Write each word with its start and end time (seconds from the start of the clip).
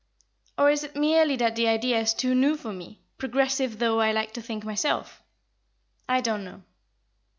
Or 0.57 0.71
is 0.71 0.83
it 0.83 0.95
merely 0.95 1.35
that 1.35 1.55
the 1.55 1.67
idea 1.67 1.99
is 1.99 2.15
too 2.15 2.33
new 2.33 2.57
for 2.57 2.73
me, 2.73 3.03
progressive 3.19 3.77
though 3.77 3.99
I 3.99 4.11
like 4.13 4.31
to 4.33 4.41
think 4.41 4.65
myself? 4.65 5.21
I 6.09 6.21
don't 6.21 6.43
know. 6.43 6.63